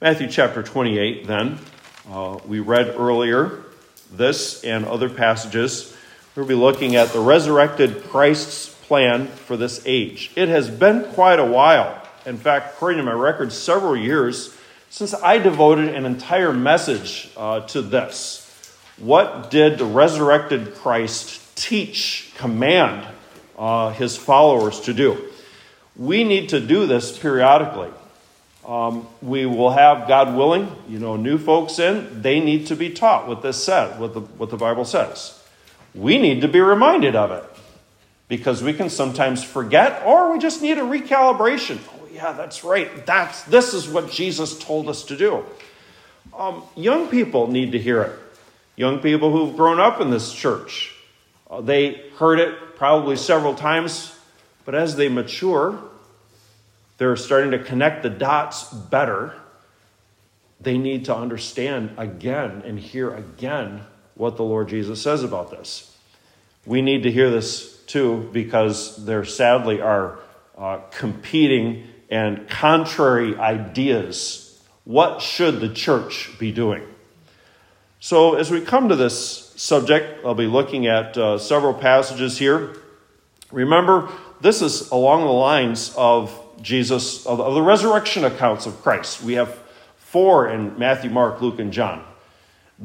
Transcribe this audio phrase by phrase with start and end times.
[0.00, 1.58] Matthew chapter 28, then.
[2.08, 3.64] Uh, we read earlier
[4.12, 5.92] this and other passages.
[6.36, 10.30] We'll be looking at the resurrected Christ's plan for this age.
[10.36, 12.00] It has been quite a while.
[12.24, 14.56] In fact, according to my records, several years
[14.88, 18.44] since I devoted an entire message uh, to this.
[18.98, 23.04] What did the resurrected Christ teach, command
[23.58, 25.28] uh, his followers to do?
[25.96, 27.90] We need to do this periodically.
[28.68, 32.20] Um, we will have, God willing, you know, new folks in.
[32.20, 35.42] They need to be taught what this says, what the, what the Bible says.
[35.94, 37.44] We need to be reminded of it
[38.28, 41.78] because we can sometimes forget or we just need a recalibration.
[41.78, 43.06] Oh, yeah, that's right.
[43.06, 45.46] That's, this is what Jesus told us to do.
[46.36, 48.18] Um, young people need to hear it.
[48.76, 50.94] Young people who've grown up in this church,
[51.50, 54.14] uh, they heard it probably several times,
[54.66, 55.82] but as they mature,
[56.98, 59.34] they're starting to connect the dots better.
[60.60, 63.82] They need to understand again and hear again
[64.14, 65.96] what the Lord Jesus says about this.
[66.66, 70.18] We need to hear this too because there sadly are
[70.56, 74.60] uh, competing and contrary ideas.
[74.84, 76.82] What should the church be doing?
[78.00, 82.76] So, as we come to this subject, I'll be looking at uh, several passages here.
[83.50, 84.08] Remember,
[84.40, 86.30] this is along the lines of
[86.62, 89.22] Jesus, of, the resurrection accounts of Christ.
[89.22, 89.58] We have
[89.96, 92.04] four in Matthew, Mark, Luke, and John.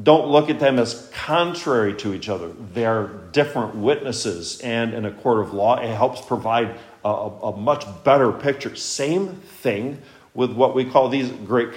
[0.02, 2.48] Don't look at them as contrary to each other.
[2.72, 7.84] They're different witnesses, and in a court of law, it helps provide a, a much
[8.02, 8.74] better picture.
[8.74, 10.02] Same thing
[10.34, 11.68] with what we call these Great,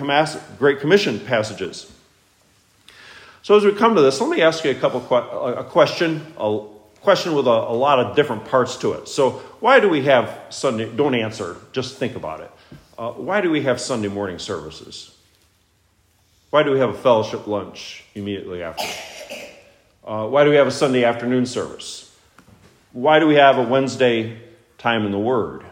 [0.57, 1.91] Great Commission passages.
[3.43, 6.59] So, as we come to this, let me ask you a couple a question, a
[7.07, 9.07] question with a, a lot of different parts to it.
[9.07, 9.29] So,
[9.61, 10.93] why do we have Sunday?
[10.93, 12.51] Don't answer, just think about it.
[12.97, 15.15] Uh, why do we have Sunday morning services?
[16.49, 18.83] Why do we have a fellowship lunch immediately after?
[20.05, 22.13] Uh, why do we have a Sunday afternoon service?
[22.91, 24.41] Why do we have a Wednesday
[24.77, 25.63] time in the Word?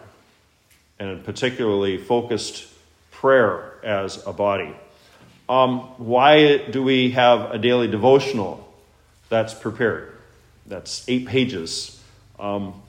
[1.00, 2.66] And a particularly focused
[3.12, 4.74] prayer as a body.
[5.50, 8.74] Um, why do we have a daily devotional
[9.28, 10.15] that's prepared?
[10.66, 12.02] That's eight pages.
[12.40, 12.82] Um,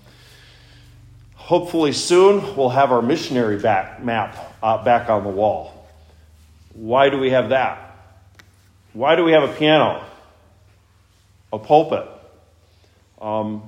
[1.35, 5.87] hopefully soon we'll have our missionary back, map uh, back on the wall.
[6.75, 7.97] Why do we have that?
[8.93, 10.03] Why do we have a piano,
[11.53, 12.09] a pulpit?
[13.21, 13.63] Um,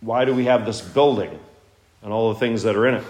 [0.00, 1.38] why do we have this building
[2.02, 3.04] and all the things that are in it?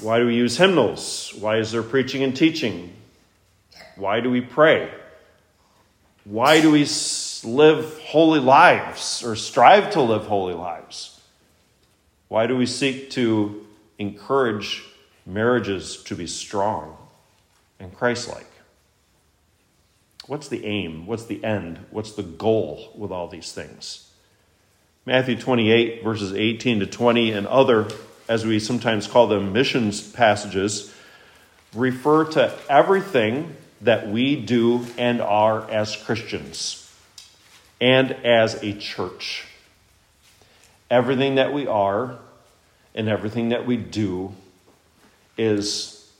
[0.00, 1.34] Why do we use hymnals?
[1.38, 2.92] Why is there preaching and teaching?
[3.96, 4.90] Why do we pray?
[6.24, 6.84] Why do we
[7.44, 11.20] live holy lives or strive to live holy lives?
[12.28, 13.66] Why do we seek to
[13.98, 14.84] encourage
[15.26, 16.96] marriages to be strong
[17.80, 18.50] and Christ like?
[20.26, 21.06] What's the aim?
[21.06, 21.78] What's the end?
[21.90, 24.10] What's the goal with all these things?
[25.06, 27.88] Matthew 28, verses 18 to 20, and other,
[28.28, 30.92] as we sometimes call them, missions passages,
[31.74, 36.87] refer to everything that we do and are as Christians
[37.80, 39.46] and as a church.
[40.90, 42.18] Everything that we are
[42.94, 44.32] and everything that we do
[45.36, 46.10] is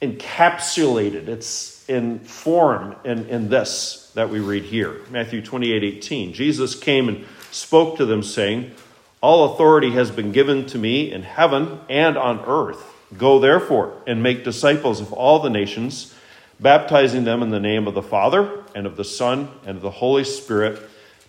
[0.00, 1.28] encapsulated.
[1.28, 5.00] It's in form in, in this that we read here.
[5.10, 6.32] Matthew 28 18.
[6.32, 8.72] Jesus came and spoke to them, saying,
[9.20, 12.82] All authority has been given to me in heaven and on earth.
[13.16, 16.14] Go therefore and make disciples of all the nations,
[16.60, 19.90] baptizing them in the name of the Father and of the Son and of the
[19.90, 20.80] Holy Spirit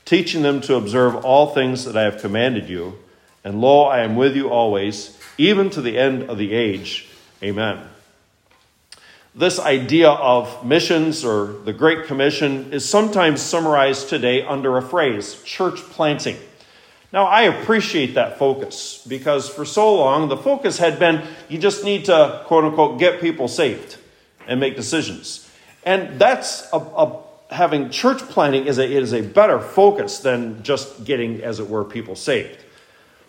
[0.06, 2.98] teaching them to observe all things that I have commanded you.
[3.44, 7.08] And lo, I am with you always, even to the end of the age.
[7.42, 7.80] Amen.
[9.36, 15.42] This idea of missions or the Great Commission is sometimes summarized today under a phrase
[15.44, 16.38] church planting.
[17.12, 21.84] Now, I appreciate that focus because for so long the focus had been you just
[21.84, 23.98] need to, quote unquote, get people saved
[24.48, 25.50] and make decisions.
[25.84, 27.24] And that's a, a
[27.54, 31.86] having church planting is a, is a better focus than just getting, as it were,
[31.86, 32.58] people saved.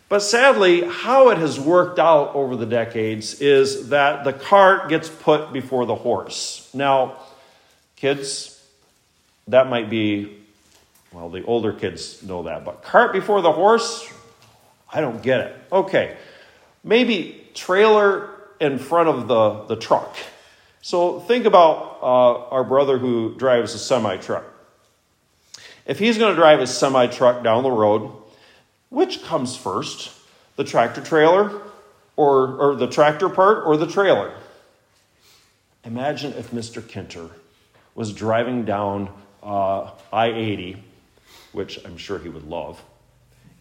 [0.08, 5.08] But sadly, how it has worked out over the decades is that the cart gets
[5.08, 6.70] put before the horse.
[6.74, 7.16] Now,
[7.96, 8.62] kids,
[9.48, 10.38] that might be,
[11.12, 14.10] well, the older kids know that, but cart before the horse,
[14.92, 15.56] I don't get it.
[15.72, 16.16] Okay,
[16.82, 18.30] maybe trailer
[18.60, 20.16] in front of the, the truck.
[20.84, 24.44] So think about uh, our brother who drives a semi truck.
[25.86, 28.12] If he's going to drive his semi truck down the road,
[28.90, 30.12] which comes first?
[30.56, 31.58] The tractor trailer
[32.16, 34.34] or, or the tractor part or the trailer?
[35.84, 36.82] Imagine if Mr.
[36.82, 37.30] Kinter
[37.94, 39.08] was driving down
[39.42, 40.82] uh, I 80,
[41.52, 42.84] which I'm sure he would love,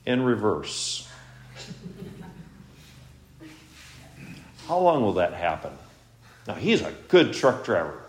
[0.06, 1.08] in reverse.
[4.68, 5.72] How long will that happen?
[6.48, 8.04] Now, he's a good truck driver.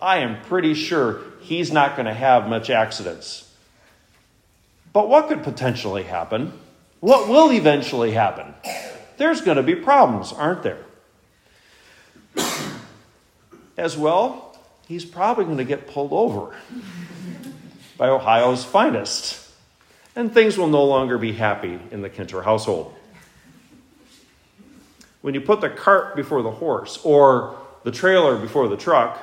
[0.00, 3.50] I am pretty sure he's not going to have much accidents.
[4.92, 6.52] But what could potentially happen?
[7.00, 8.54] What will eventually happen?
[9.18, 10.78] There's going to be problems, aren't there?
[13.76, 14.58] As well,
[14.88, 16.56] he's probably going to get pulled over
[17.98, 19.42] by Ohio's finest.
[20.14, 22.94] And things will no longer be happy in the Kinter household.
[25.20, 29.16] When you put the cart before the horse or the trailer before the truck,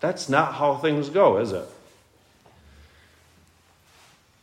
[0.00, 1.68] that's not how things go, is it?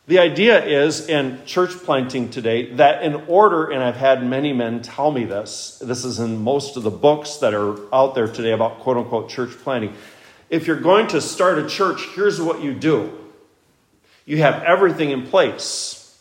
[0.05, 4.83] The idea is in church planting today that in order, and I've had many men
[4.83, 8.51] tell me this, this is in most of the books that are out there today
[8.51, 9.95] about quote unquote church planting.
[10.51, 13.11] If you're going to start a church, here's what you do
[14.27, 16.15] you have everything in place.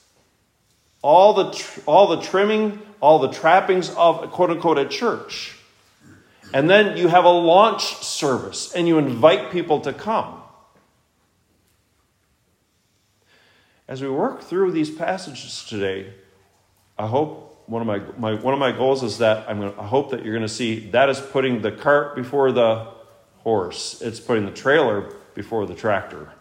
[1.02, 5.58] All the, tr- all the trimming, all the trappings of a quote unquote a church.
[6.52, 10.40] And then you have a launch service and you invite people to come.
[13.88, 16.12] As we work through these passages today,
[16.98, 19.86] I hope one of my, my one of my goals is that I'm gonna, I
[19.86, 22.88] hope that you're going to see that is putting the cart before the
[23.38, 24.00] horse.
[24.02, 26.32] It's putting the trailer before the tractor.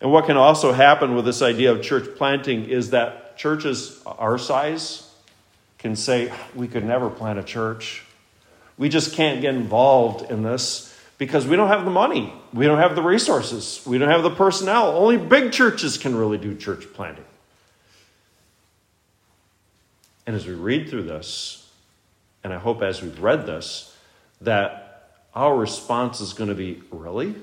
[0.00, 4.36] And what can also happen with this idea of church planting is that churches our
[4.36, 5.10] size
[5.84, 8.04] can say, we could never plant a church.
[8.78, 12.78] We just can't get involved in this because we don't have the money, we don't
[12.78, 14.96] have the resources, we don't have the personnel.
[14.96, 17.26] Only big churches can really do church planting.
[20.26, 21.70] And as we read through this,
[22.42, 23.94] and I hope as we've read this,
[24.40, 27.34] that our response is going to be really?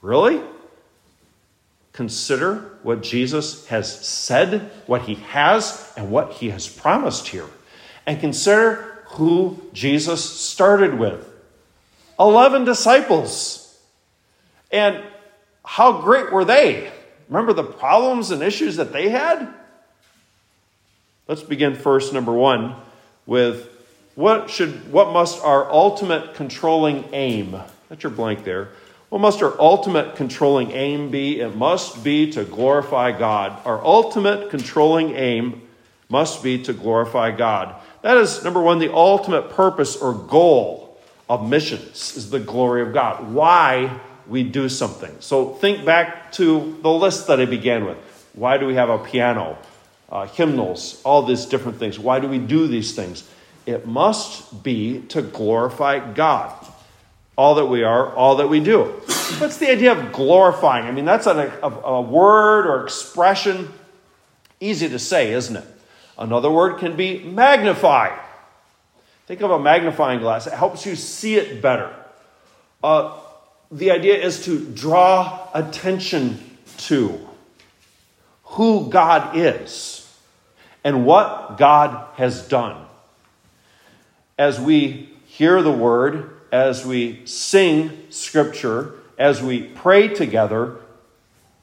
[0.00, 0.40] Really?
[1.92, 7.46] Consider what Jesus has said, what he has, and what he has promised here.
[8.06, 11.28] And consider who Jesus started with
[12.18, 13.64] 11 disciples.
[14.70, 15.02] And
[15.64, 16.92] how great were they?
[17.28, 19.52] Remember the problems and issues that they had?
[21.26, 22.74] Let's begin first, number one,
[23.26, 23.68] with
[24.14, 27.56] what should what must our ultimate controlling aim?
[27.88, 28.70] That's your blank there.
[29.08, 31.40] What must our ultimate controlling aim be?
[31.40, 33.58] It must be to glorify God.
[33.64, 35.62] Our ultimate controlling aim
[36.10, 37.74] must be to glorify God.
[38.02, 42.92] That is, number one, the ultimate purpose or goal of missions is the glory of
[42.92, 43.32] God.
[43.32, 45.14] Why we do something.
[45.20, 47.96] So think back to the list that I began with.
[48.34, 49.58] Why do we have a piano,
[50.10, 51.98] uh, hymnals, all these different things?
[51.98, 53.28] Why do we do these things?
[53.64, 56.54] It must be to glorify God.
[57.38, 58.82] All that we are, all that we do.
[59.38, 60.86] What's the idea of glorifying?
[60.86, 63.72] I mean, that's a, a, a word or expression
[64.60, 65.64] easy to say, isn't it?
[66.18, 68.18] Another word can be magnify.
[69.26, 71.94] Think of a magnifying glass, it helps you see it better.
[72.82, 73.16] Uh,
[73.70, 76.40] the idea is to draw attention
[76.78, 77.20] to
[78.42, 80.10] who God is
[80.82, 82.84] and what God has done.
[84.38, 90.76] As we hear the word, as we sing scripture, as we pray together,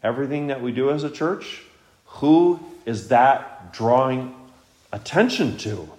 [0.04, 1.62] everything that we do as a church,
[2.06, 4.36] who is that drawing
[4.92, 5.89] attention to?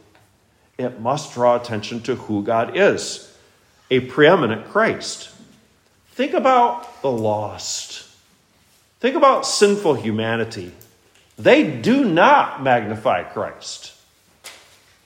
[0.78, 3.32] it must draw attention to who God is
[3.90, 5.30] a preeminent Christ.
[6.12, 8.04] Think about the lost.
[9.00, 10.72] Think about sinful humanity.
[11.38, 13.92] They do not magnify Christ.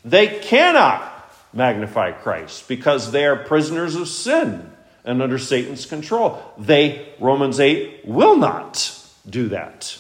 [0.05, 1.10] They cannot
[1.53, 4.71] magnify Christ because they are prisoners of sin
[5.05, 6.43] and under Satan's control.
[6.59, 8.97] They, Romans 8, will not
[9.29, 9.99] do that.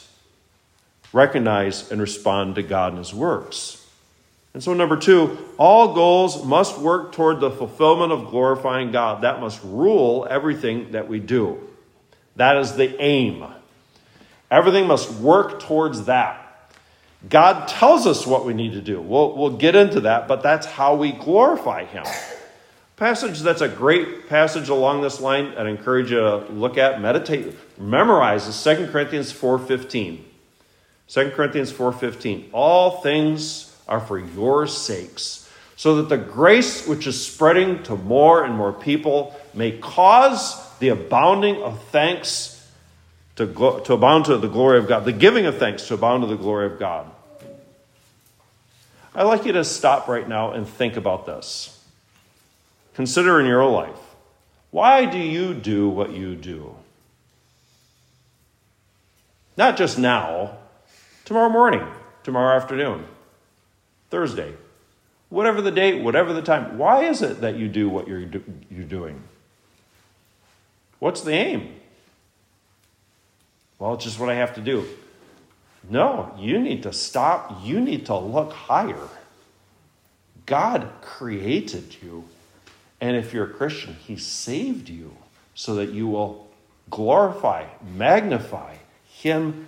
[1.12, 3.76] Recognize and respond to God and His works.
[4.52, 9.22] And so, number two, all goals must work toward the fulfillment of glorifying God.
[9.22, 11.68] That must rule everything that we do.
[12.36, 13.44] That is the aim.
[14.50, 16.49] Everything must work towards that.
[17.28, 19.00] God tells us what we need to do.
[19.00, 22.04] We'll, we'll get into that, but that's how we glorify Him.
[22.96, 27.00] Passage that's a great passage along this line that I encourage you to look at,
[27.00, 30.20] meditate, memorize is 2 Corinthians 4.15.
[31.08, 32.48] 2 Corinthians 4.15.
[32.52, 38.44] All things are for your sakes, so that the grace which is spreading to more
[38.44, 42.59] and more people may cause the abounding of thanks
[43.40, 46.26] to, to abound to the glory of God, the giving of thanks to abound to
[46.26, 47.10] the glory of God.
[49.14, 51.82] I'd like you to stop right now and think about this.
[52.94, 53.96] consider in your life
[54.70, 56.76] why do you do what you do?
[59.56, 60.58] Not just now,
[61.24, 61.84] tomorrow morning,
[62.22, 63.04] tomorrow afternoon,
[64.10, 64.54] Thursday,
[65.28, 66.78] whatever the date, whatever the time.
[66.78, 69.24] Why is it that you do what you're, do- you're doing?
[71.00, 71.79] What's the aim?
[73.80, 74.86] Well, it's just what I have to do.
[75.88, 77.64] No, you need to stop.
[77.64, 79.08] You need to look higher.
[80.44, 82.24] God created you.
[83.00, 85.16] And if you're a Christian, He saved you
[85.54, 86.48] so that you will
[86.90, 87.64] glorify,
[87.96, 88.74] magnify
[89.08, 89.66] Him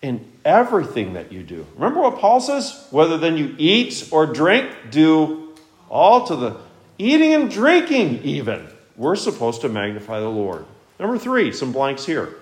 [0.00, 1.66] in everything that you do.
[1.74, 2.86] Remember what Paul says?
[2.90, 5.54] Whether then you eat or drink, do
[5.90, 6.56] all to the
[6.96, 8.66] eating and drinking, even.
[8.96, 10.64] We're supposed to magnify the Lord.
[10.98, 12.34] Number three, some blanks here.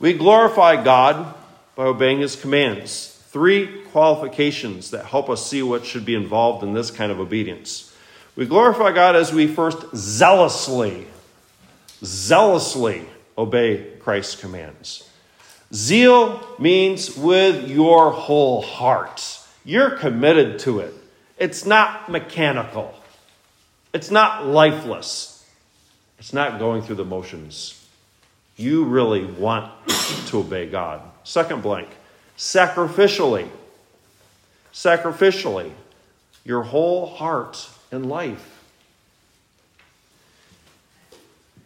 [0.00, 1.34] We glorify God
[1.76, 3.22] by obeying His commands.
[3.28, 7.94] Three qualifications that help us see what should be involved in this kind of obedience.
[8.34, 11.06] We glorify God as we first zealously,
[12.02, 15.08] zealously obey Christ's commands.
[15.72, 19.38] Zeal means with your whole heart.
[19.64, 20.94] You're committed to it.
[21.38, 22.94] It's not mechanical.
[23.92, 25.46] It's not lifeless.
[26.18, 27.79] It's not going through the motions.
[28.60, 29.72] You really want
[30.26, 31.00] to obey God.
[31.24, 31.88] Second blank,
[32.36, 33.48] sacrificially.
[34.74, 35.72] Sacrificially.
[36.44, 38.62] Your whole heart and life.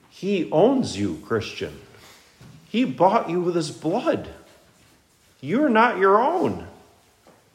[0.09, 1.81] He owns you, Christian.
[2.69, 4.29] He bought you with his blood.
[5.41, 6.69] You're not your own.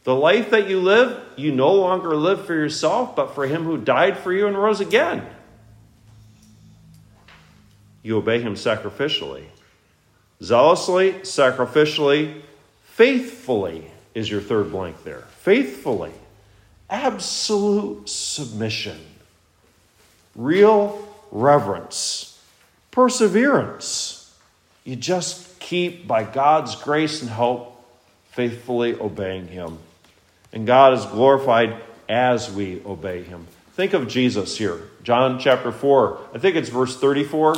[0.04, 3.78] The life that you live, you no longer live for yourself, but for him who
[3.78, 5.26] died for you and rose again.
[8.04, 9.44] You obey him sacrificially.
[10.42, 12.42] Zealously, sacrificially,
[12.84, 15.24] faithfully is your third blank there.
[15.40, 16.14] Faithfully.
[16.90, 18.98] Absolute submission.
[20.36, 22.42] Real reverence.
[22.92, 24.34] Perseverance.
[24.84, 27.86] You just keep, by God's grace and help,
[28.32, 29.78] faithfully obeying Him.
[30.52, 31.76] And God is glorified
[32.08, 33.46] as we obey Him.
[33.74, 34.80] Think of Jesus here.
[35.04, 37.56] John chapter 4, I think it's verse 34.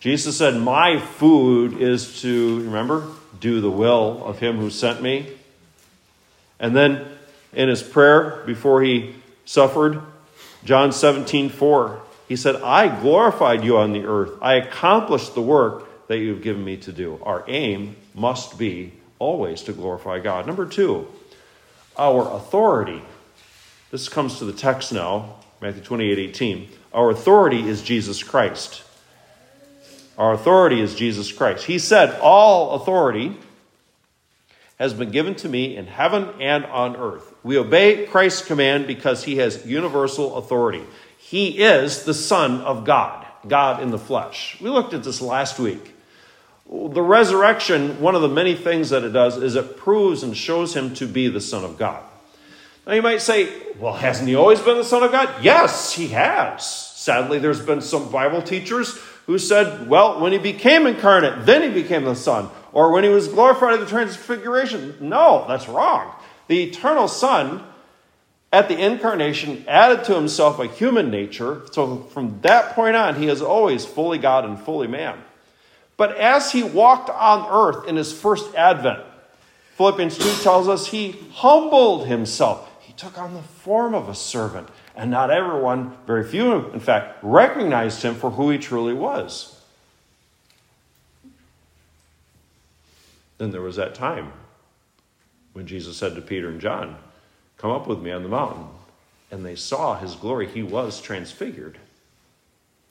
[0.00, 3.06] Jesus said, My food is to, remember,
[3.40, 5.26] do the will of Him who sent me.
[6.58, 7.06] And then
[7.52, 10.00] in his prayer before he suffered,
[10.64, 14.32] John 17, 4, he said, I glorified you on the earth.
[14.42, 17.20] I accomplished the work that you've given me to do.
[17.22, 20.46] Our aim must be always to glorify God.
[20.46, 21.06] Number two,
[21.96, 23.02] our authority.
[23.90, 26.68] This comes to the text now, Matthew 28 18.
[26.92, 28.82] Our authority is Jesus Christ.
[30.18, 31.66] Our authority is Jesus Christ.
[31.66, 33.36] He said, All authority
[34.78, 37.34] has been given to me in heaven and on earth.
[37.42, 40.84] We obey Christ's command because he has universal authority.
[41.18, 44.58] He is the Son of God, God in the flesh.
[44.60, 45.94] We looked at this last week.
[46.68, 50.74] The resurrection, one of the many things that it does is it proves and shows
[50.74, 52.02] him to be the Son of God.
[52.86, 55.42] Now you might say, well, hasn't he always been the Son of God?
[55.42, 56.66] Yes, he has.
[56.66, 61.68] Sadly, there's been some Bible teachers who said, well, when he became incarnate, then he
[61.68, 62.48] became the Son.
[62.72, 64.96] Or when he was glorified at the transfiguration.
[65.00, 66.14] No, that's wrong.
[66.46, 67.64] The eternal Son,
[68.52, 71.62] at the incarnation, added to himself a human nature.
[71.72, 75.18] So from that point on, he is always fully God and fully man.
[75.96, 79.00] But as he walked on earth in his first advent,
[79.76, 82.70] Philippians 2 tells us he humbled himself.
[82.80, 87.18] He took on the form of a servant, and not everyone, very few, in fact,
[87.22, 89.60] recognized him for who he truly was.
[93.38, 94.32] Then there was that time
[95.52, 96.96] when Jesus said to Peter and John,
[97.58, 98.66] Come up with me on the mountain.
[99.30, 100.46] And they saw his glory.
[100.46, 101.78] He was transfigured,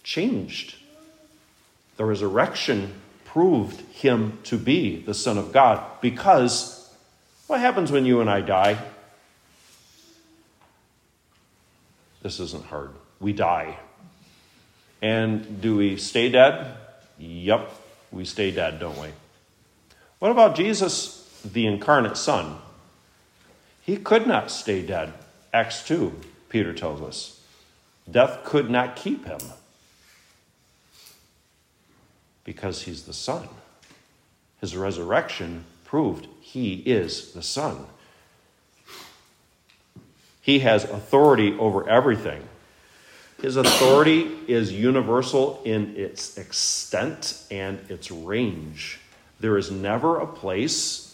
[0.03, 0.75] changed
[1.97, 2.93] the resurrection
[3.23, 6.93] proved him to be the Son of God because
[7.47, 8.77] what happens when you and I die?
[12.25, 12.89] This isn't hard.
[13.19, 13.77] We die.
[14.99, 16.75] And do we stay dead?
[17.19, 17.71] Yep,
[18.11, 19.09] we stay dead, don't we?
[20.17, 22.57] What about Jesus, the incarnate Son?
[23.83, 25.13] He could not stay dead.
[25.53, 27.41] Acts 2, Peter tells us.
[28.09, 29.41] Death could not keep him
[32.43, 33.47] because he's the Son.
[34.61, 37.85] His resurrection proved he is the Son.
[40.45, 42.47] He has authority over everything.
[43.41, 48.99] His authority is universal in its extent and its range.
[49.39, 51.05] There is never a place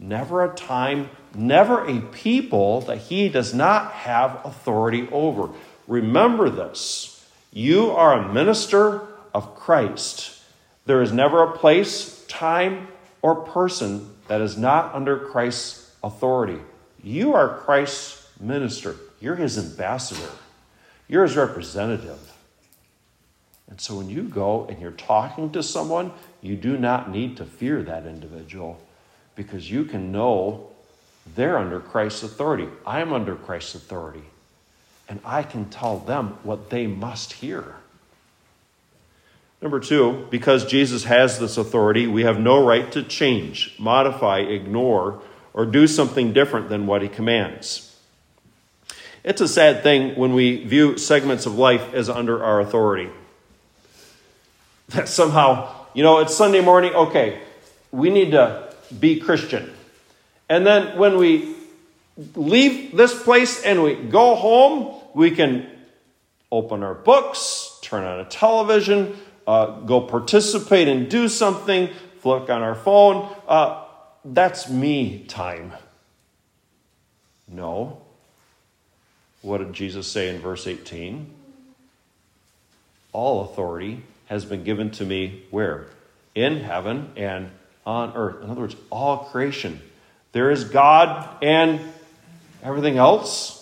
[0.00, 5.50] never a time, never a people that he does not have authority over.
[5.86, 7.28] Remember this.
[7.52, 9.02] You are a minister
[9.34, 10.40] of Christ.
[10.86, 12.88] There is never a place, time,
[13.22, 16.58] or person that is not under Christ's authority.
[17.02, 18.96] You are Christ's minister.
[19.20, 20.30] You're his ambassador.
[21.08, 22.18] You're his representative.
[23.68, 27.44] And so when you go and you're talking to someone, you do not need to
[27.44, 28.80] fear that individual
[29.36, 30.68] because you can know
[31.36, 32.68] they're under Christ's authority.
[32.86, 34.24] I'm under Christ's authority.
[35.08, 37.76] And I can tell them what they must hear.
[39.62, 45.22] Number two, because Jesus has this authority, we have no right to change, modify, ignore,
[45.52, 47.89] or do something different than what he commands.
[49.22, 53.10] It's a sad thing when we view segments of life as under our authority.
[54.90, 57.40] That somehow, you know, it's Sunday morning, okay,
[57.92, 59.72] we need to be Christian.
[60.48, 61.54] And then when we
[62.34, 65.66] leave this place and we go home, we can
[66.50, 72.62] open our books, turn on a television, uh, go participate and do something, flick on
[72.62, 73.34] our phone.
[73.46, 73.84] Uh,
[74.24, 75.72] that's me time.
[77.46, 78.02] No.
[79.42, 81.30] What did Jesus say in verse 18?
[83.12, 85.86] All authority has been given to me where?
[86.34, 87.50] In heaven and
[87.86, 88.42] on earth.
[88.42, 89.80] In other words, all creation.
[90.32, 91.80] There is God and
[92.62, 93.56] everything else.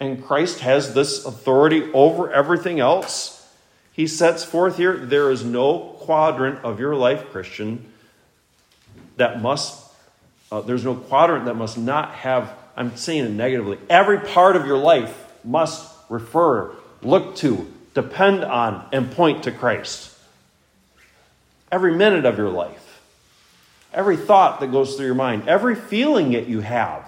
[0.00, 3.40] And Christ has this authority over everything else
[4.00, 7.84] he sets forth here there is no quadrant of your life, Christian,
[9.16, 9.92] that must,
[10.50, 12.50] uh, there's no quadrant that must not have,
[12.80, 18.88] I'm saying it negatively, every part of your life must refer, look to, depend on,
[18.90, 20.16] and point to Christ.
[21.70, 23.02] Every minute of your life,
[23.92, 27.06] every thought that goes through your mind, every feeling that you have.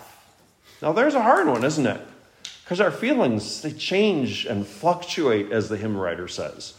[0.83, 2.03] Now, there's a hard one, isn't it?
[2.63, 6.75] Because our feelings, they change and fluctuate, as the hymn writer says.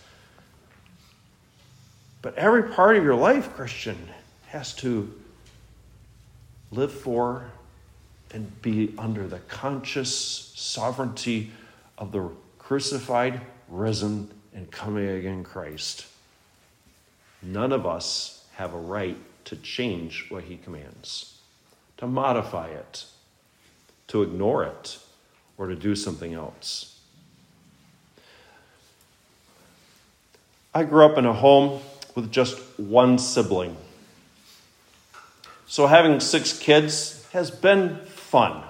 [2.21, 3.97] But every part of your life, Christian,
[4.49, 5.11] has to
[6.69, 7.49] live for
[8.33, 10.13] and be under the conscious
[10.55, 11.51] sovereignty
[11.97, 16.07] of the crucified, risen, and coming again Christ.
[17.41, 21.37] None of us have a right to change what he commands,
[21.97, 23.05] to modify it,
[24.07, 24.97] to ignore it,
[25.57, 26.99] or to do something else.
[30.73, 31.81] I grew up in a home
[32.15, 33.77] with just one sibling.
[35.67, 37.99] So having six kids has been
[38.33, 38.63] fun.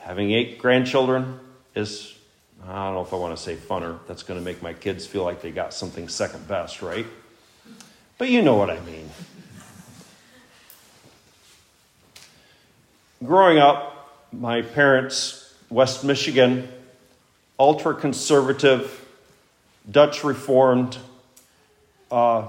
[0.00, 1.40] Having eight grandchildren
[1.74, 2.14] is,
[2.62, 4.00] I don't know if I want to say funner.
[4.06, 7.06] That's going to make my kids feel like they got something second best, right?
[8.18, 9.08] But you know what I mean.
[13.24, 16.68] Growing up, my parents, West Michigan,
[17.58, 19.08] ultra conservative,
[19.90, 20.98] Dutch Reformed,
[22.10, 22.48] uh,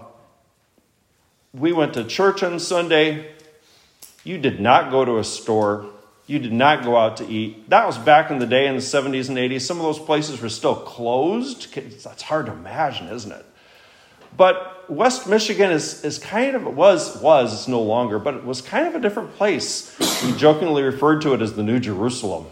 [1.54, 3.32] we went to church on Sunday.
[4.23, 5.86] You did not go to a store.
[6.25, 7.69] You did not go out to eat.
[7.69, 9.62] That was back in the day in the 70s and 80s.
[9.62, 11.73] Some of those places were still closed.
[12.03, 13.45] That's hard to imagine, isn't it?
[14.36, 18.62] But West Michigan is, is kind of, was, was, it's no longer, but it was
[18.62, 19.97] kind of a different place.
[20.23, 22.47] We jokingly referred to it as the New Jerusalem.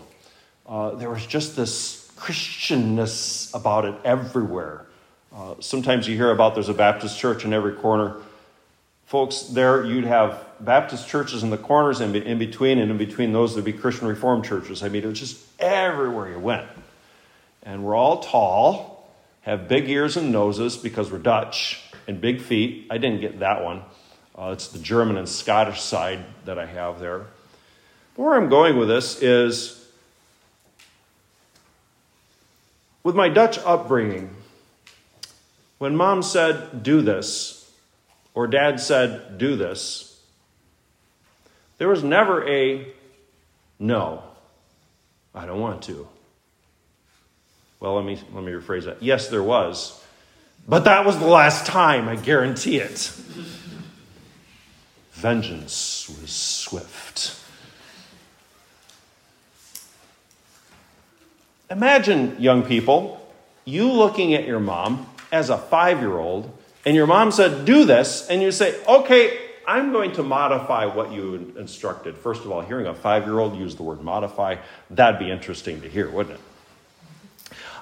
[0.67, 4.85] Uh, there was just this Christianness about it everywhere.
[5.33, 8.17] Uh, sometimes you hear about there's a Baptist church in every corner.
[9.11, 13.33] Folks, there you'd have Baptist churches in the corners and in between, and in between
[13.33, 14.83] those there'd be Christian Reformed churches.
[14.83, 16.65] I mean, it was just everywhere you went.
[17.61, 22.87] And we're all tall, have big ears and noses because we're Dutch, and big feet.
[22.89, 23.81] I didn't get that one.
[24.33, 27.25] Uh, it's the German and Scottish side that I have there.
[28.15, 29.91] But where I'm going with this is
[33.03, 34.33] with my Dutch upbringing,
[35.79, 37.60] when mom said, do this,
[38.33, 40.19] or dad said, do this,
[41.77, 42.87] there was never a
[43.79, 44.23] no,
[45.33, 46.07] I don't want to.
[47.79, 49.01] Well, let me, let me rephrase that.
[49.01, 49.99] Yes, there was,
[50.67, 53.11] but that was the last time, I guarantee it.
[55.13, 57.39] Vengeance was swift.
[61.71, 63.25] Imagine, young people,
[63.65, 66.51] you looking at your mom as a five year old
[66.85, 71.11] and your mom said, do this, and you say, okay, I'm going to modify what
[71.11, 72.17] you instructed.
[72.17, 74.57] First of all, hearing a five year old use the word modify,
[74.89, 76.41] that'd be interesting to hear, wouldn't it?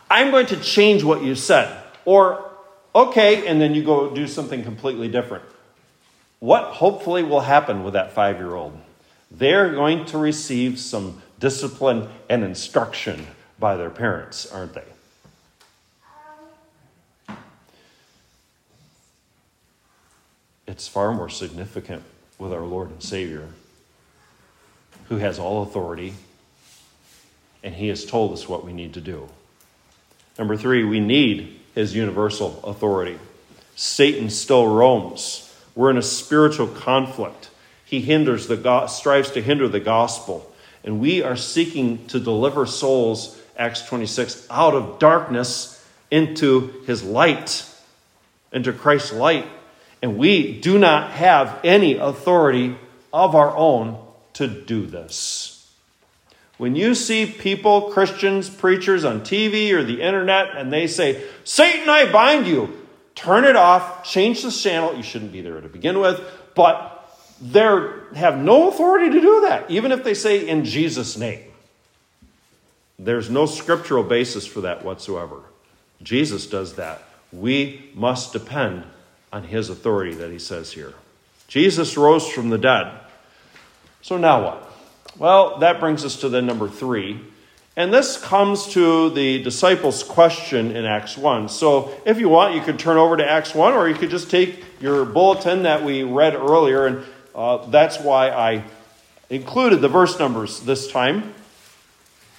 [0.10, 1.84] I'm going to change what you said.
[2.04, 2.50] Or,
[2.94, 5.44] okay, and then you go do something completely different.
[6.40, 8.78] what hopefully will happen with that five year old?
[9.32, 13.28] They're going to receive some discipline and instruction
[13.60, 14.84] by their parents, aren't they?
[20.70, 22.04] It's far more significant
[22.38, 23.48] with our Lord and Savior,
[25.08, 26.14] who has all authority,
[27.64, 29.28] and He has told us what we need to do.
[30.38, 33.18] Number three, we need His universal authority.
[33.76, 35.52] Satan still roams.
[35.74, 37.50] We're in a spiritual conflict.
[37.84, 40.54] He hinders the strives to hinder the gospel,
[40.84, 47.66] and we are seeking to deliver souls, Acts 26, out of darkness into His light,
[48.52, 49.48] into Christ's light.
[50.02, 52.78] And we do not have any authority
[53.12, 55.56] of our own to do this.
[56.58, 61.90] When you see people, Christians, preachers on TV or the internet, and they say, Satan,
[61.90, 62.86] I bind you,
[63.16, 64.94] turn it off, change the channel.
[64.96, 66.22] You shouldn't be there to begin with,
[66.56, 66.96] but
[67.42, 67.62] they
[68.16, 71.44] have no authority to do that, even if they say in Jesus' name.
[72.98, 75.42] There's no scriptural basis for that whatsoever.
[76.04, 77.02] Jesus does that.
[77.32, 78.84] We must depend
[79.32, 80.94] on his authority that he says here.
[81.48, 82.92] Jesus rose from the dead.
[84.02, 84.72] So now what?
[85.18, 87.20] Well, that brings us to the number three.
[87.76, 91.50] And this comes to the disciples' question in Acts 1.
[91.50, 94.30] So if you want, you could turn over to Acts 1, or you could just
[94.30, 98.64] take your bulletin that we read earlier, and uh, that's why I
[99.30, 101.34] included the verse numbers this time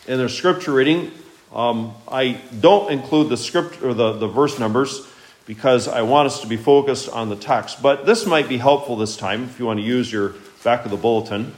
[0.07, 1.11] in their scripture reading.
[1.55, 5.07] Um, I don't include the script or the, the verse numbers
[5.51, 7.83] because I want us to be focused on the text.
[7.83, 10.93] But this might be helpful this time if you want to use your back of
[10.93, 11.57] the bulletin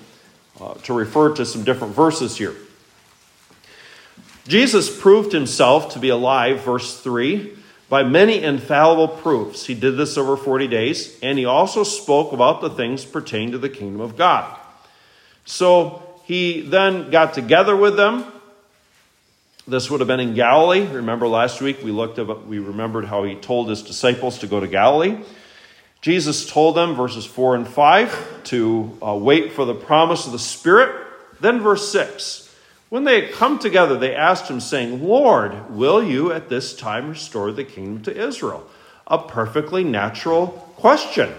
[0.59, 2.55] uh, to refer to some different verses here.
[4.49, 7.53] Jesus proved himself to be alive, verse 3,
[7.91, 9.67] by many infallible proofs.
[9.67, 13.59] He did this over 40 days, and he also spoke about the things pertaining to
[13.59, 14.59] the kingdom of God.
[15.45, 18.25] So he then got together with them
[19.67, 20.87] this would have been in Galilee.
[20.87, 24.61] Remember last week we looked at we remembered how he told his disciples to go
[24.61, 25.19] to Galilee.
[26.03, 30.39] Jesus told them, verses 4 and 5, to uh, wait for the promise of the
[30.39, 30.93] Spirit.
[31.41, 32.53] Then, verse 6
[32.89, 37.11] When they had come together, they asked him, saying, Lord, will you at this time
[37.11, 38.67] restore the kingdom to Israel?
[39.07, 41.33] A perfectly natural question.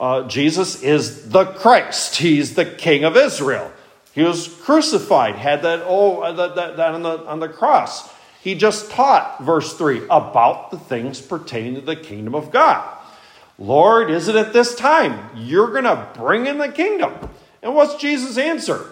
[0.00, 3.71] Uh, Jesus is the Christ, he's the King of Israel.
[4.12, 8.12] He was crucified, had that, oh, that, that, that on, the, on the cross.
[8.42, 12.98] He just taught, verse 3, about the things pertaining to the kingdom of God.
[13.58, 17.30] Lord, is it at this time you're going to bring in the kingdom?
[17.62, 18.84] And what's Jesus' answer?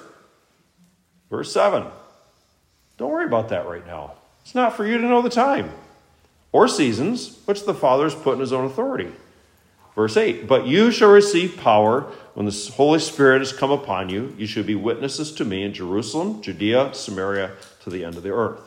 [1.29, 1.87] Verse 7
[2.97, 4.13] Don't worry about that right now.
[4.43, 5.71] It's not for you to know the time
[6.53, 9.13] or seasons which the Father has put in his own authority.
[9.95, 12.03] Verse 8 But you shall receive power
[12.35, 14.35] when the Holy Spirit has come upon you.
[14.39, 17.53] You shall be witnesses to me in Jerusalem, Judea, Samaria,
[17.85, 18.61] to the end of the earth.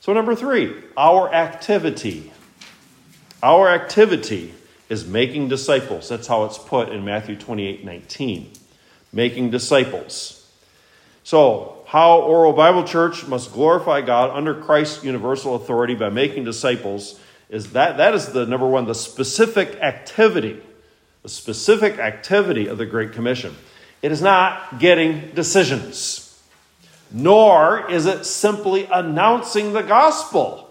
[0.00, 2.32] So, number three, our activity.
[3.42, 4.54] Our activity
[4.88, 6.08] is making disciples.
[6.08, 8.52] That's how it's put in Matthew 28 19.
[9.12, 10.36] Making disciples.
[11.24, 17.20] So, how Orwell Bible Church must glorify God under Christ's universal authority by making disciples
[17.50, 20.62] is that that is the number one, the specific activity,
[21.22, 23.54] the specific activity of the Great Commission.
[24.02, 26.40] It is not getting decisions,
[27.10, 30.70] nor is it simply announcing the gospel.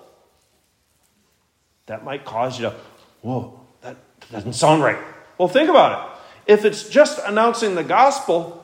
[1.87, 2.75] That might cause you to,
[3.21, 3.97] whoa, that
[4.31, 4.97] doesn't sound right.
[5.37, 5.99] Well, think about
[6.47, 6.53] it.
[6.53, 8.55] If it's just announcing the gospel,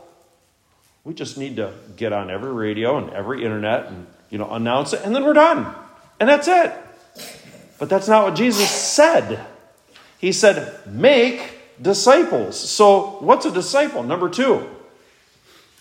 [1.04, 4.94] we just need to get on every radio and every internet and you know announce
[4.94, 5.76] it, and then we're done.
[6.20, 6.74] And that's it.
[7.78, 9.46] But that's not what Jesus said.
[10.18, 12.58] He said, make disciples.
[12.58, 14.04] So, what's a disciple?
[14.04, 14.68] Number two,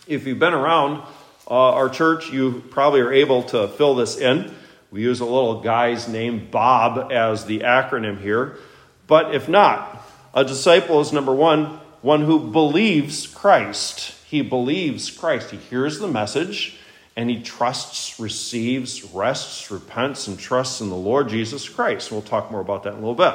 [0.06, 1.02] if you've been around
[1.48, 4.54] uh, our church, you probably are able to fill this in.
[4.90, 8.58] We use a little guy's name, Bob, as the acronym here.
[9.06, 14.14] But if not, a disciple is number one, one who believes Christ.
[14.26, 15.50] He believes Christ.
[15.50, 16.76] He hears the message
[17.16, 22.10] and he trusts, receives, rests, repents, and trusts in the Lord Jesus Christ.
[22.10, 23.34] We'll talk more about that in a little bit.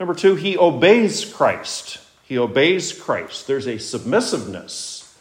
[0.00, 1.98] Number two, he obeys Christ.
[2.24, 3.46] He obeys Christ.
[3.46, 5.16] There's a submissiveness,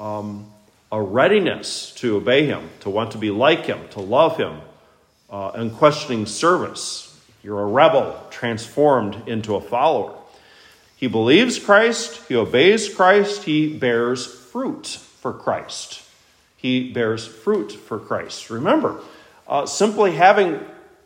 [0.00, 0.50] um,
[0.90, 4.60] a readiness to obey him, to want to be like him, to love him,
[5.30, 7.04] uh, unquestioning service.
[7.44, 10.16] You're a rebel transformed into a follower.
[10.96, 16.07] He believes Christ, he obeys Christ, he bears fruit for Christ
[16.58, 18.50] he bears fruit for Christ.
[18.50, 19.00] Remember,
[19.46, 20.60] uh, simply having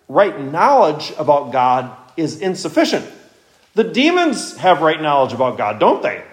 [0.08, 3.06] right knowledge about God is insufficient.
[3.74, 6.24] The demons have right knowledge about God, don't they?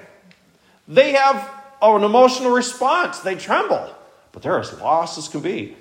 [0.87, 1.49] They have
[1.81, 3.93] an emotional response, they tremble,
[4.31, 5.75] but they're as lost as can be.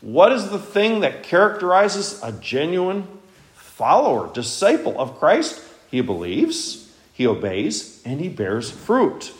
[0.00, 3.06] What is the thing that characterizes a genuine
[3.54, 5.62] follower, disciple of Christ?
[5.90, 9.32] He believes, he obeys, and he bears fruit.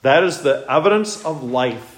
[0.00, 1.91] That is the evidence of life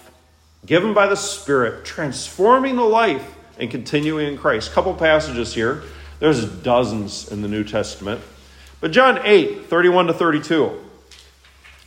[0.66, 4.72] given by the Spirit, transforming the life and continuing in Christ.
[4.72, 5.83] Couple passages here.
[6.20, 8.20] There's dozens in the New Testament.
[8.81, 10.81] But John 8, 31 to 32.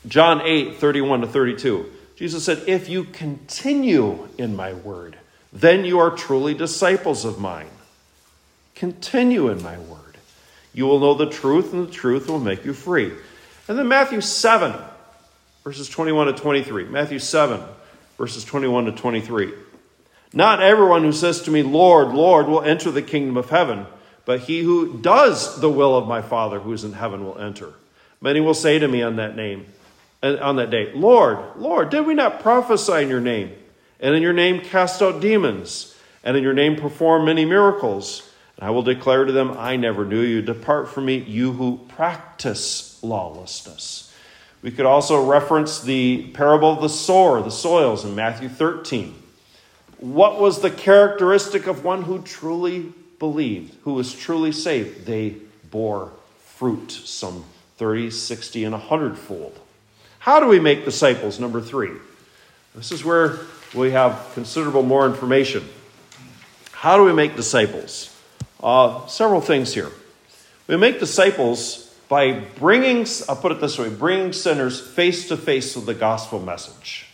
[0.08, 1.92] John 8, 31 to 32.
[2.16, 5.18] Jesus said, If you continue in my word,
[5.54, 7.70] then you are truly disciples of mine.
[8.76, 10.18] Continue in my word.
[10.74, 13.12] You will know the truth, and the truth will make you free.
[13.68, 14.74] And then Matthew 7,
[15.64, 16.86] verses 21 to 23.
[16.86, 17.62] Matthew 7,
[18.18, 19.54] verses 21 to 23.
[20.34, 23.86] Not everyone who says to me, Lord, Lord, will enter the kingdom of heaven,
[24.26, 27.74] but he who does the will of my Father who is in heaven will enter.
[28.20, 29.68] Many will say to me on that name,
[30.22, 33.54] uh, on that day, Lord, Lord, did we not prophesy in your name?
[34.00, 38.30] And in your name cast out demons, and in your name perform many miracles?
[38.58, 40.42] And I will declare to them, I never knew you.
[40.42, 44.07] Depart from me, you who practice lawlessness.
[44.68, 49.16] We could also reference the parable of the sower, the soils in Matthew 13.
[50.00, 55.06] What was the characteristic of one who truly believed, who was truly saved?
[55.06, 55.38] They
[55.72, 57.46] bore fruit, some
[57.78, 59.58] 30, 60, and 100 fold.
[60.20, 61.40] How do we make disciples?
[61.40, 61.94] Number three.
[62.76, 63.40] This is where
[63.74, 65.64] we have considerable more information.
[66.74, 68.14] How do we make disciples?
[68.62, 69.92] Uh, several things here.
[70.68, 75.76] We make disciples by bringing, I'll put it this way, bringing sinners face to face
[75.76, 77.06] with the gospel message.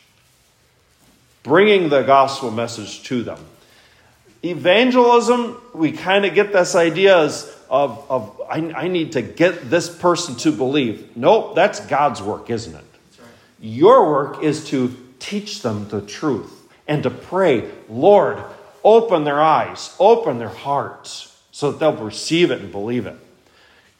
[1.42, 3.40] Bringing the gospel message to them.
[4.44, 9.90] Evangelism, we kind of get this idea of, of I, I, need to get this
[9.90, 11.16] person to believe.
[11.16, 12.84] Nope, that's God's work, isn't it?
[13.18, 13.28] Right.
[13.62, 16.52] Your work is to teach them the truth
[16.88, 18.44] and to pray, Lord,
[18.84, 23.16] open their eyes, open their hearts, so that they'll receive it and believe it.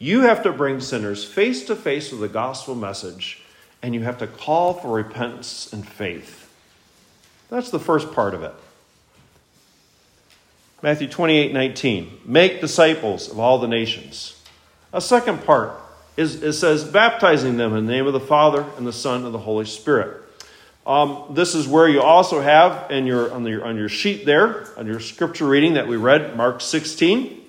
[0.04, 3.42] You have to bring sinners face to face with the gospel message,
[3.80, 6.46] and you have to call for repentance and faith.
[7.48, 8.52] That's the first part of it.
[10.82, 12.20] Matthew 28 19.
[12.26, 14.38] Make disciples of all the nations.
[14.92, 15.72] A second part
[16.18, 19.32] is it says, baptizing them in the name of the Father and the Son and
[19.32, 20.22] the Holy Spirit.
[20.86, 24.68] Um, this is where you also have in your, on, your, on your sheet there,
[24.78, 27.40] on your scripture reading that we read, Mark 16.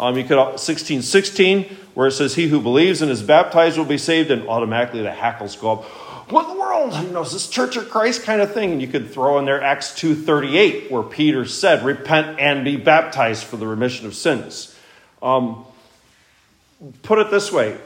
[0.00, 3.84] Um, you could 16, 16, where it says, "He who believes and is baptized will
[3.84, 5.84] be saved," and automatically the hackles go up.
[6.32, 6.94] What in the world?
[6.94, 8.72] You know, is this Church of Christ kind of thing?
[8.72, 12.64] And you could throw in there Acts two thirty eight, where Peter said, "Repent and
[12.64, 14.74] be baptized for the remission of sins."
[15.22, 15.64] Um,
[17.02, 17.76] put it this way: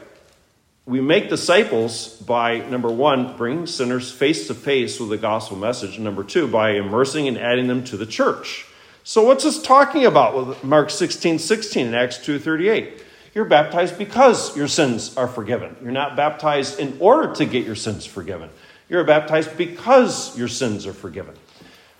[0.85, 5.95] we make disciples by number one, bringing sinners face to face with the gospel message,
[5.95, 8.67] and number two, by immersing and adding them to the church.
[9.07, 13.03] So what's this talking about with Mark 16, 16 and Acts 2.38?
[13.35, 15.75] You're baptized because your sins are forgiven.
[15.83, 18.49] You're not baptized in order to get your sins forgiven.
[18.89, 21.35] You're baptized because your sins are forgiven.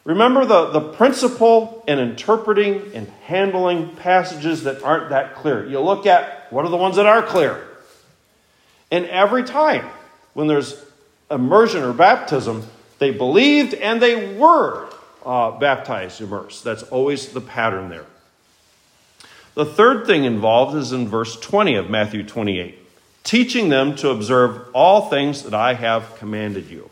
[0.03, 5.63] Remember the, the principle in interpreting and handling passages that aren't that clear.
[5.63, 7.67] You look at what are the ones that are clear.
[8.89, 9.85] And every time
[10.33, 10.83] when there's
[11.29, 12.63] immersion or baptism,
[12.97, 14.89] they believed and they were
[15.25, 16.63] uh, baptized, immersed.
[16.63, 18.05] That's always the pattern there.
[19.55, 22.79] The third thing involved is in verse 20 of Matthew 28
[23.25, 26.89] teaching them to observe all things that I have commanded you.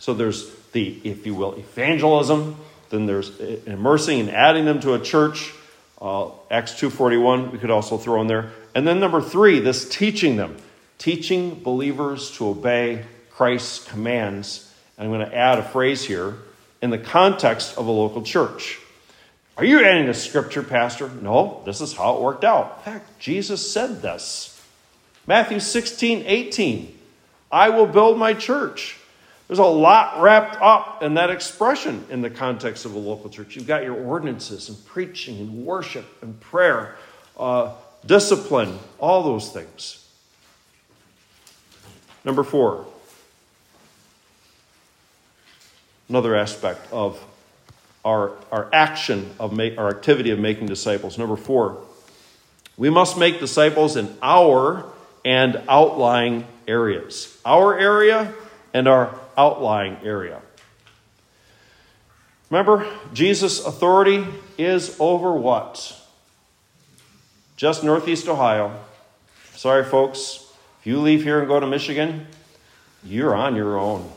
[0.00, 2.56] So there's the, if you will, evangelism,
[2.90, 5.52] then there's immersing and adding them to a church.
[6.00, 8.50] Uh, Acts 2.41 we could also throw in there.
[8.74, 10.56] And then number three, this teaching them.
[10.96, 14.72] Teaching believers to obey Christ's commands.
[14.96, 16.38] And I'm going to add a phrase here
[16.80, 18.78] in the context of a local church.
[19.56, 21.08] Are you adding a scripture, Pastor?
[21.08, 22.76] No, this is how it worked out.
[22.78, 24.54] In fact, Jesus said this.
[25.26, 26.98] Matthew 16, 18.
[27.50, 28.96] I will build my church.
[29.48, 33.56] There's a lot wrapped up in that expression in the context of a local church.
[33.56, 36.96] You've got your ordinances and preaching and worship and prayer,
[37.38, 37.72] uh,
[38.04, 40.06] discipline, all those things.
[42.24, 42.86] Number four,
[46.08, 47.22] another aspect of
[48.04, 51.18] our, our action of make, our activity of making disciples.
[51.18, 51.82] Number four,
[52.76, 54.84] we must make disciples in our
[55.24, 57.38] and outlying areas.
[57.44, 58.32] Our area
[58.72, 60.40] and our outlying area.
[62.50, 64.24] Remember, Jesus' authority
[64.56, 65.94] is over what?
[67.56, 68.78] Just northeast Ohio,
[69.58, 70.46] Sorry, folks.
[70.78, 72.28] If you leave here and go to Michigan,
[73.02, 74.08] you're on your own.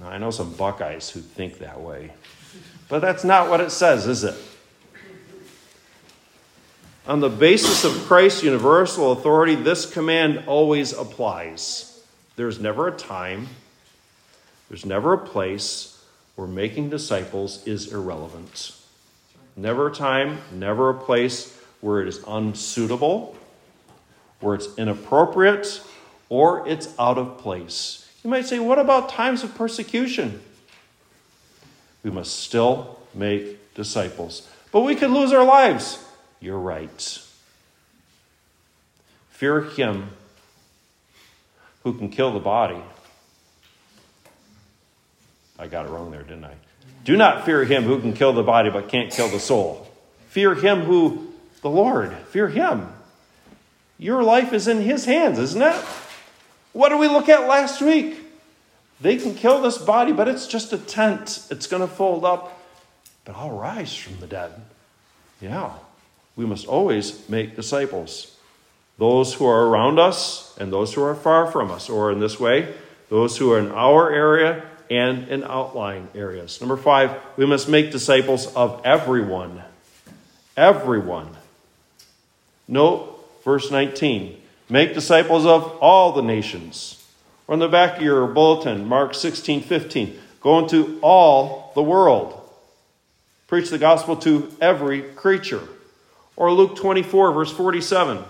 [0.00, 2.12] Now, I know some Buckeyes who think that way,
[2.88, 4.34] but that's not what it says, is it?
[7.06, 12.02] On the basis of Christ's universal authority, this command always applies.
[12.36, 13.48] There's never a time,
[14.70, 16.02] there's never a place
[16.34, 18.74] where making disciples is irrelevant.
[19.54, 23.36] Never a time, never a place where it is unsuitable,
[24.40, 25.82] where it's inappropriate,
[26.30, 28.09] or it's out of place.
[28.22, 30.40] You might say, what about times of persecution?
[32.02, 34.48] We must still make disciples.
[34.72, 36.04] But we could lose our lives.
[36.40, 37.18] You're right.
[39.30, 40.10] Fear him
[41.82, 42.80] who can kill the body.
[45.58, 46.54] I got it wrong there, didn't I?
[47.04, 49.90] Do not fear him who can kill the body but can't kill the soul.
[50.28, 52.88] Fear him who, the Lord, fear him.
[53.98, 55.74] Your life is in his hands, isn't it?
[56.72, 58.18] What did we look at last week?
[59.00, 61.46] They can kill this body, but it's just a tent.
[61.50, 62.60] It's going to fold up,
[63.24, 64.52] but I'll rise from the dead.
[65.40, 65.72] Yeah,
[66.36, 68.36] we must always make disciples.
[68.98, 72.38] Those who are around us and those who are far from us, or in this
[72.38, 72.74] way,
[73.08, 76.60] those who are in our area and in outlying areas.
[76.60, 79.62] Number five, we must make disciples of everyone.
[80.56, 81.30] Everyone.
[82.68, 84.39] Note verse 19
[84.70, 87.04] make disciples of all the nations.
[87.46, 92.36] Or on the back of your bulletin, Mark 16 15, go into all the world.
[93.46, 95.66] Preach the gospel to every creature.
[96.36, 98.24] Or Luke 24, verse 47.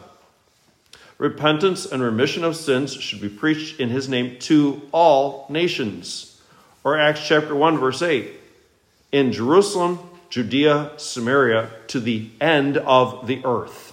[1.18, 6.40] Repentance and remission of sins should be preached in his name to all nations.
[6.83, 8.31] Or Acts chapter 1, verse 8.
[9.12, 9.98] In Jerusalem,
[10.31, 13.89] Judea, Samaria, to the end of the earth.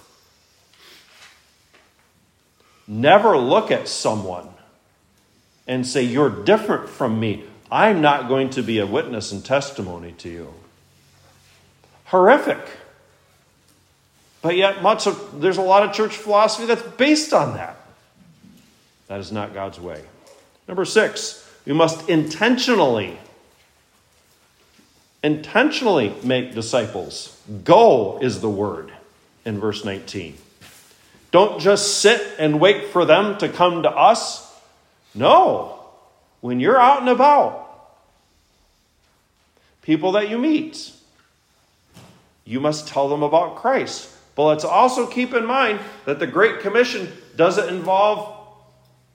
[2.88, 4.48] Never look at someone
[5.66, 7.44] and say, You're different from me.
[7.70, 10.54] I'm not going to be a witness and testimony to you.
[12.06, 12.58] Horrific.
[14.40, 17.76] But yet, much of, there's a lot of church philosophy that's based on that.
[19.08, 20.02] That is not God's way.
[20.66, 23.18] Number six, we must intentionally,
[25.22, 27.38] intentionally make disciples.
[27.64, 28.92] Go is the word
[29.44, 30.38] in verse 19.
[31.30, 34.44] Don't just sit and wait for them to come to us.
[35.14, 35.80] No.
[36.40, 37.66] When you're out and about,
[39.82, 40.92] people that you meet,
[42.44, 44.14] you must tell them about Christ.
[44.34, 48.38] But let's also keep in mind that the Great Commission doesn't involve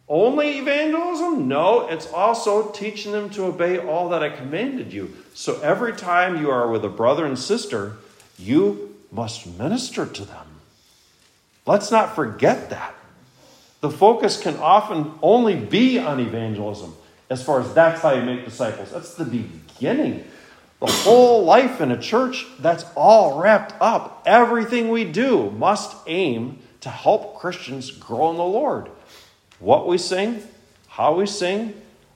[0.07, 1.47] only evangelism?
[1.47, 5.15] No, it's also teaching them to obey all that I commanded you.
[5.33, 7.93] So every time you are with a brother and sister,
[8.37, 10.42] you must minister to them.
[11.65, 12.93] Let's not forget that.
[13.81, 16.95] The focus can often only be on evangelism
[17.29, 18.91] as far as that's how you make disciples.
[18.91, 20.25] That's the beginning.
[20.79, 24.23] The whole life in a church, that's all wrapped up.
[24.25, 28.89] Everything we do must aim to help Christians grow in the Lord
[29.63, 30.43] what we sing,
[30.89, 31.73] how we sing,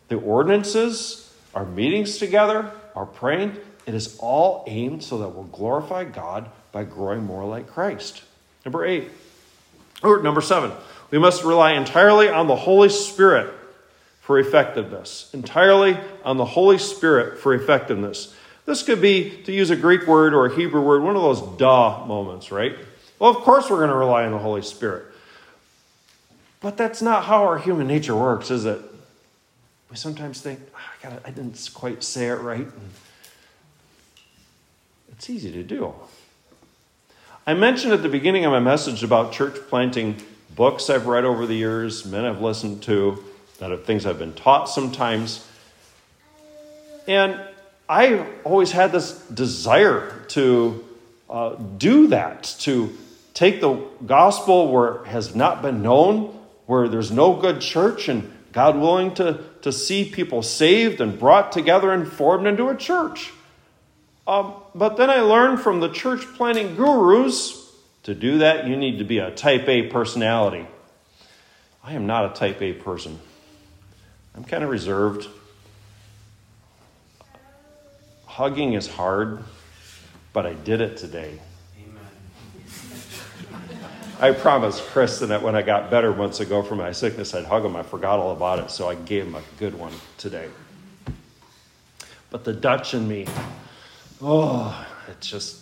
[0.09, 3.55] the ordinances, our meetings together, our praying,
[3.85, 8.21] it is all aimed so that we'll glorify God by growing more like Christ.
[8.65, 9.09] Number eight,
[10.03, 10.71] or number seven,
[11.11, 13.53] we must rely entirely on the Holy Spirit
[14.21, 15.29] for effectiveness.
[15.33, 18.35] Entirely on the Holy Spirit for effectiveness.
[18.65, 21.41] This could be, to use a Greek word or a Hebrew word, one of those
[21.57, 22.75] duh moments, right?
[23.19, 25.05] Well, of course we're going to rely on the Holy Spirit.
[26.59, 28.81] But that's not how our human nature works, is it?
[29.89, 32.59] We sometimes think, oh, I, gotta, I didn't quite say it right.
[32.59, 32.91] And
[35.13, 35.93] it's easy to do.
[37.49, 40.21] I mentioned at the beginning of my message about church planting
[40.53, 43.23] books I've read over the years, men I've listened to,
[43.59, 45.47] that are things I've been taught sometimes.
[47.07, 47.39] And
[47.87, 50.85] I always had this desire to
[51.29, 52.93] uh, do that, to
[53.33, 58.29] take the gospel where it has not been known where there's no good church and
[58.51, 63.31] God willing to, to see people saved and brought together and formed into a church.
[64.27, 67.63] Um, but then I learned from the church planting gurus
[68.03, 70.65] to do that, you need to be a type A personality.
[71.83, 73.19] I am not a type A person.
[74.35, 75.27] I'm kind of reserved.
[78.25, 79.43] Hugging is hard,
[80.31, 81.39] but I did it today.
[84.19, 87.65] I promised Kristen that when I got better months ago from my sickness, I'd hug
[87.65, 87.75] him.
[87.75, 90.49] I forgot all about it, so I gave him a good one today.
[92.29, 93.27] But the Dutch in me,
[94.21, 95.59] oh, it's just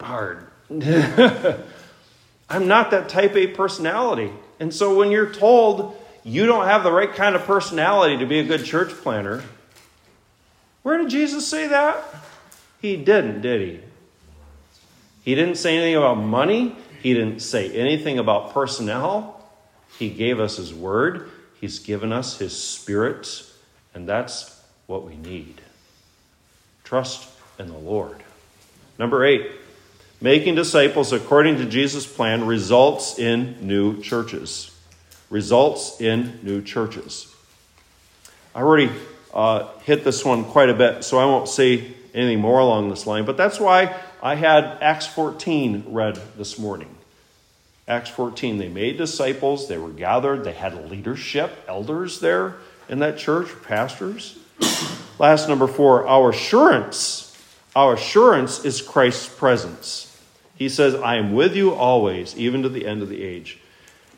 [0.00, 0.46] hard.
[0.70, 4.32] I'm not that type A personality.
[4.60, 8.38] And so when you're told you don't have the right kind of personality to be
[8.38, 9.42] a good church planter,
[10.82, 12.02] where did Jesus say that?
[12.80, 13.80] He didn't, did he?
[15.24, 16.76] He didn't say anything about money.
[17.02, 19.46] He didn't say anything about personnel.
[19.98, 21.30] He gave us His Word.
[21.60, 23.44] He's given us His Spirit.
[23.94, 25.60] And that's what we need.
[26.84, 27.27] Trust
[27.58, 28.22] in the Lord.
[28.98, 29.50] Number eight,
[30.20, 34.74] making disciples according to Jesus' plan results in new churches.
[35.30, 37.34] Results in new churches.
[38.54, 38.90] I already
[39.32, 43.06] uh, hit this one quite a bit, so I won't say anything more along this
[43.06, 46.94] line, but that's why I had Acts 14 read this morning.
[47.86, 52.56] Acts 14, they made disciples, they were gathered, they had leadership, elders there
[52.88, 54.38] in that church, pastors.
[55.18, 57.27] Last number four, our assurance.
[57.78, 60.20] Our assurance is Christ's presence.
[60.56, 63.60] He says, I am with you always, even to the end of the age.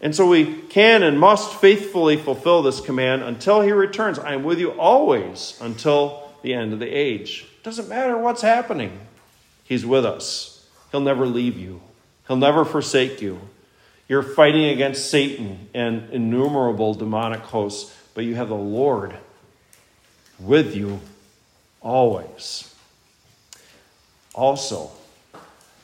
[0.01, 4.19] And so we can and must faithfully fulfill this command until he returns.
[4.19, 7.47] I am with you always until the end of the age.
[7.63, 8.99] Doesn't matter what's happening,
[9.65, 10.67] he's with us.
[10.91, 11.83] He'll never leave you,
[12.29, 13.43] he'll never forsake you.
[14.09, 19.15] You're fighting against Satan and innumerable demonic hosts, but you have the Lord
[20.39, 21.01] with you
[21.83, 22.70] always.
[24.35, 24.91] Also,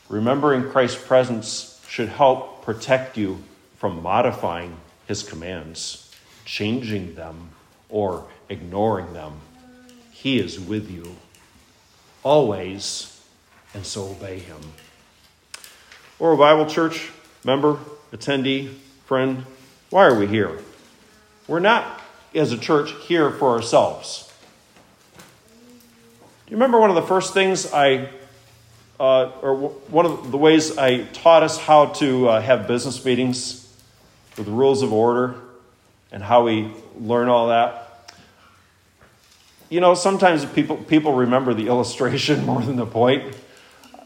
[0.09, 3.42] remembering Christ's presence should help protect you
[3.76, 4.76] from modifying
[5.07, 7.51] his commands, changing them,
[7.88, 9.40] or ignoring them.
[10.11, 11.16] He is with you
[12.22, 13.22] always,
[13.74, 14.61] and so obey him.
[16.18, 17.11] Orwell Bible Church
[17.44, 17.78] member,
[18.12, 18.74] attendee,
[19.07, 19.44] friend,
[19.90, 20.59] why are we here?
[21.47, 22.01] We're not,
[22.34, 24.32] as a church, here for ourselves.
[25.16, 25.22] Do
[26.51, 28.09] you remember one of the first things I,
[28.99, 33.62] uh, or one of the ways I taught us how to uh, have business meetings
[34.36, 35.34] with rules of order
[36.12, 38.12] and how we learn all that?
[39.68, 43.36] You know, sometimes people, people remember the illustration more than the point.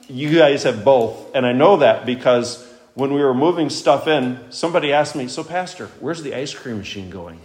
[0.09, 4.41] You guys have both, and I know that because when we were moving stuff in,
[4.51, 7.41] somebody asked me, So, Pastor, where's the ice cream machine going?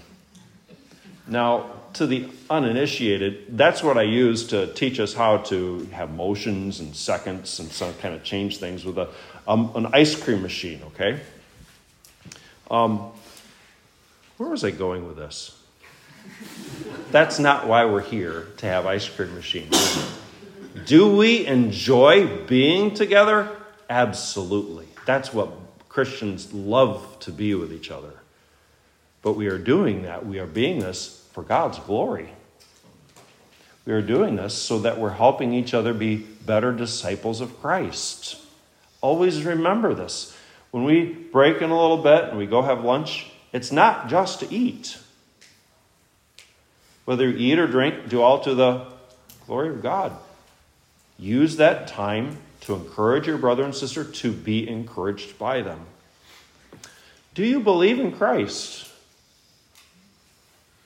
[1.27, 6.79] Now, to the uninitiated, that's what I use to teach us how to have motions
[6.79, 9.09] and seconds and some kind of change things with a,
[9.47, 11.19] um, an ice cream machine, okay?
[12.69, 13.11] Um,
[14.37, 15.57] where was I going with this?
[17.11, 20.19] That's not why we're here to have ice cream machines.
[20.85, 23.49] Do we enjoy being together?
[23.89, 24.87] Absolutely.
[25.05, 25.51] That's what
[25.87, 28.13] Christians love to be with each other.
[29.21, 32.29] But we are doing that, we are being this for God's glory.
[33.85, 38.37] We are doing this so that we're helping each other be better disciples of Christ.
[39.01, 40.33] Always remember this.
[40.71, 44.39] When we break in a little bit and we go have lunch, it's not just
[44.39, 44.97] to eat.
[47.03, 48.85] Whether you eat or drink, do all to the
[49.45, 50.13] glory of God.
[51.19, 55.81] Use that time to encourage your brother and sister to be encouraged by them.
[57.33, 58.89] Do you believe in Christ?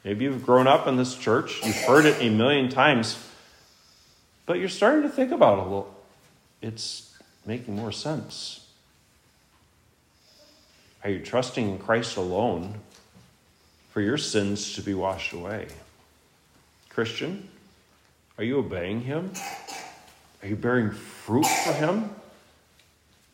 [0.04, 3.26] Maybe you've grown up in this church, you've heard it a million times,
[4.46, 5.96] but you're starting to think about it a little.
[6.62, 8.66] It's making more sense.
[11.04, 12.76] Are you trusting in Christ alone
[13.92, 15.68] for your sins to be washed away?
[16.90, 17.48] Christian,
[18.38, 19.32] are you obeying Him?
[20.42, 22.10] Are you bearing fruit for Him?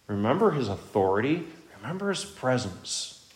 [0.08, 1.46] Remember His authority,
[1.82, 3.28] remember His presence.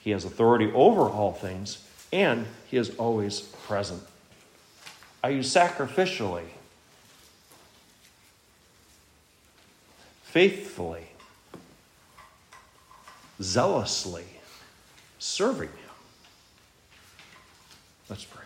[0.00, 1.83] He has authority over all things,
[2.14, 4.00] and He is always present.
[5.24, 6.44] Are you sacrificially,
[10.22, 11.08] faithfully,
[13.42, 14.26] zealously
[15.18, 15.94] serving Him?
[18.08, 18.43] Let's pray.